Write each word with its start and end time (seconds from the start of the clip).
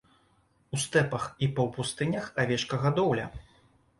У 0.77 0.79
стэпах 0.83 1.27
і 1.47 1.51
паўпустынях 1.59 2.31
авечкагадоўля. 2.45 3.25